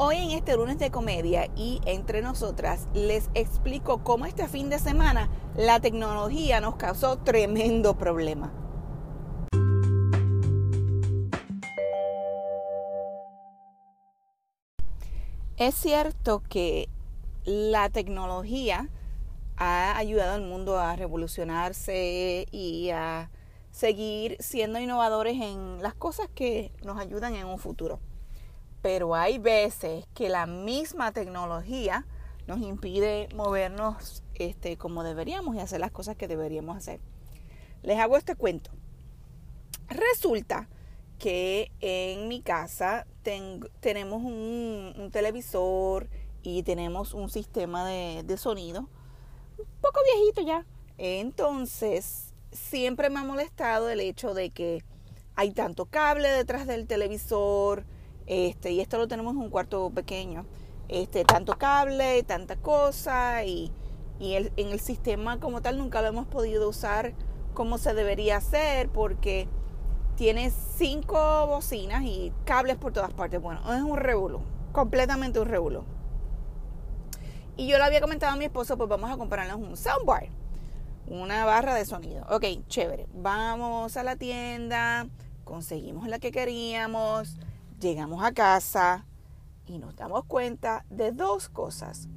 [0.00, 4.78] Hoy en este lunes de comedia y entre nosotras les explico cómo este fin de
[4.78, 8.52] semana la tecnología nos causó tremendo problema.
[15.56, 16.88] Es cierto que
[17.44, 18.88] la tecnología
[19.56, 23.32] ha ayudado al mundo a revolucionarse y a
[23.72, 27.98] seguir siendo innovadores en las cosas que nos ayudan en un futuro
[28.82, 32.06] pero hay veces que la misma tecnología
[32.46, 37.00] nos impide movernos este, como deberíamos y hacer las cosas que deberíamos hacer.
[37.82, 38.70] Les hago este cuento.
[39.88, 40.68] Resulta
[41.18, 43.06] que en mi casa
[43.80, 46.08] tenemos un, televisor
[46.42, 48.88] y tenemos un sistema de, de sonido
[49.58, 50.64] un poco viejito ya.
[50.96, 54.84] Entonces, siempre me ha molestado el hecho de que
[55.34, 57.84] hay tanto cable detrás del televisor,
[58.28, 60.44] este, y esto lo tenemos en un cuarto pequeño.
[60.88, 63.72] Este, tanto cable, tanta cosa y,
[64.20, 67.14] en el sistema como tal nunca lo hemos podido usar
[67.54, 69.48] como se debería hacer porque
[70.16, 73.40] tiene cinco bocinas y cables por todas partes.
[73.40, 75.84] Bueno, es un revuelo, completamente un revuelo.
[77.56, 80.28] Y yo le había comentado a mi esposo, pues vamos a comprarnos un soundbar,
[81.06, 82.26] una barra de sonido.
[82.30, 83.06] Ok, chévere.
[83.14, 85.06] Vamos a la tienda,
[85.44, 87.36] conseguimos la que queríamos,
[87.80, 89.06] Llegamos a casa
[89.64, 92.08] y nos damos cuenta de dos cosas.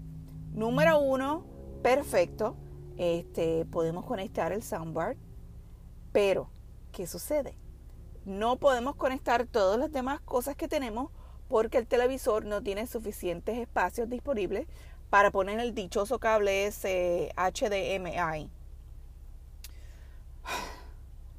[0.53, 1.45] Número uno,
[1.83, 2.57] perfecto,
[2.97, 5.17] este, podemos conectar el soundbar,
[6.11, 6.49] pero
[6.91, 7.55] ¿qué sucede?
[8.25, 11.11] No podemos conectar todas las demás cosas que tenemos
[11.47, 14.67] porque el televisor no tiene suficientes espacios disponibles
[15.11, 18.49] para poner el dichoso cable ese HDMI.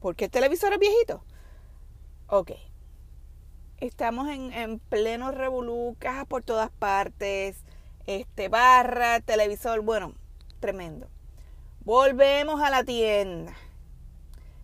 [0.01, 1.25] ¿Por qué el televisor es viejito?
[2.29, 2.53] Ok,
[3.87, 7.65] estamos en, pleno revolú, cajas por todas partes,
[8.07, 10.15] este, barra, televisor, bueno,
[10.61, 11.09] tremendo.
[11.85, 13.53] Volvemos a la tienda.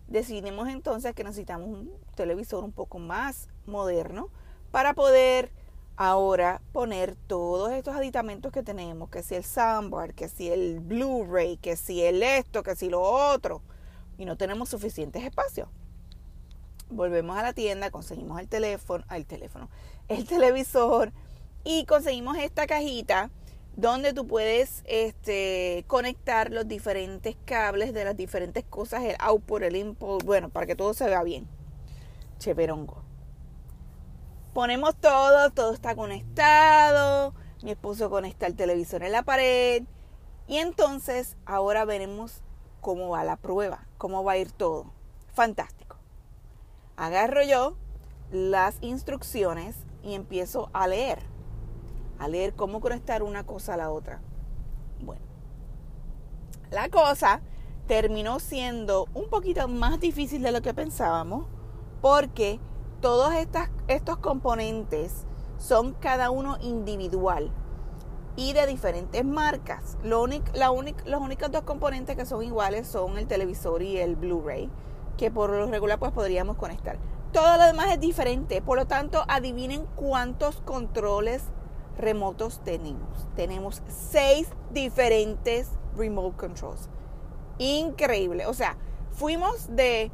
[0.07, 4.29] Decidimos entonces que necesitamos un televisor un poco más moderno
[4.71, 5.51] para poder
[5.97, 11.57] ahora poner todos estos aditamentos que tenemos, que si el soundbar, que si el Blu-ray,
[11.57, 13.61] que si el esto, que si lo otro,
[14.17, 15.67] y no tenemos suficientes espacios
[16.89, 19.69] volvemos a la tienda, conseguimos el teléfono, el teléfono,
[20.07, 21.11] el televisor
[21.63, 23.29] y conseguimos esta cajita
[23.75, 29.75] donde tú puedes este, conectar los diferentes cables de las diferentes cosas, el output, el
[29.75, 31.47] input, bueno, para que todo se vea bien.
[32.39, 33.03] Cheverongo.
[34.53, 37.33] Ponemos todo, todo está conectado.
[37.61, 39.83] Mi esposo conecta el televisor en la pared.
[40.47, 42.41] Y entonces ahora veremos
[42.81, 44.91] cómo va la prueba, cómo va a ir todo.
[45.33, 45.88] Fantástico
[46.99, 47.75] agarro yo
[48.29, 51.19] las instrucciones y empiezo a leer,
[52.19, 54.21] a leer cómo conectar una cosa a la otra.
[55.01, 55.25] Bueno,
[56.71, 57.41] la cosa
[57.87, 61.47] terminó siendo un poquito más difícil de lo que pensábamos
[62.01, 62.59] porque
[63.01, 63.33] todos
[63.87, 65.25] estos componentes
[65.57, 67.51] son cada uno individual
[68.35, 69.97] y de diferentes marcas.
[70.03, 74.69] Los únicos dos componentes que son iguales son el televisor y el Blu-ray
[75.19, 76.97] que por lo regular pues podríamos conectar.
[77.33, 81.43] Todo lo demás es diferente, por lo tanto adivinen cuántos controles
[81.97, 83.27] remotos tenemos.
[83.35, 86.87] Tenemos seis diferentes remote controls.
[87.57, 88.77] Increíble, o sea,
[89.11, 90.09] fuimos de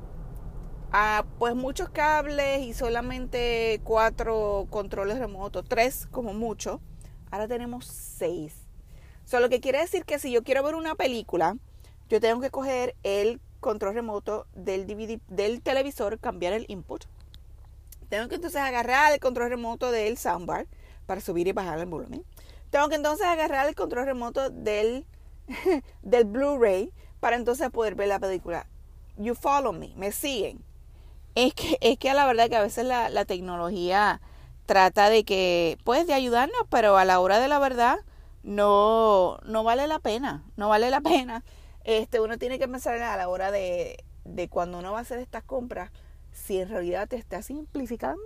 [0.91, 6.81] a pues muchos cables y solamente cuatro controles remotos, tres como mucho.
[7.29, 8.55] Ahora tenemos seis.
[9.23, 11.57] Solo que quiere decir que si yo quiero ver una película,
[12.09, 17.05] yo tengo que coger el control remoto del DVD, del televisor, cambiar el input.
[18.09, 20.67] Tengo que entonces agarrar el control remoto del soundbar
[21.07, 22.23] para subir y bajar el volumen.
[22.69, 25.07] Tengo que entonces agarrar el control remoto del,
[26.03, 28.67] del Blu-ray para entonces poder ver la película.
[29.17, 30.63] You follow me, me siguen.
[31.33, 34.21] Es que, es que a la verdad que a veces la, la tecnología
[34.67, 37.97] trata de que, pues, de ayudarnos, pero a la hora de la verdad
[38.43, 41.43] no, no vale la pena, no vale la pena
[41.85, 45.19] este, uno tiene que pensar a la hora de, de cuando uno va a hacer
[45.19, 45.91] estas compras,
[46.33, 48.23] si en realidad te está simplificando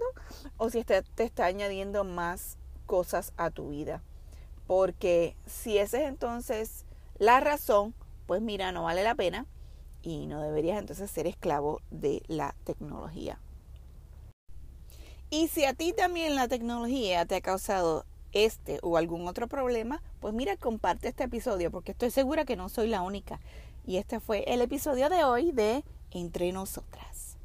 [0.57, 4.01] o si te, te está añadiendo más cosas a tu vida.
[4.65, 6.85] Porque si esa es entonces
[7.17, 7.93] la razón,
[8.25, 9.45] pues mira, no vale la pena
[10.01, 13.39] y no deberías entonces ser esclavo de la tecnología.
[15.29, 20.01] Y si a ti también la tecnología te ha causado este o algún otro problema,
[20.19, 23.39] pues mira, comparte este episodio porque estoy segura que no soy la única.
[23.85, 27.37] Y este fue el episodio de hoy de Entre Nosotras.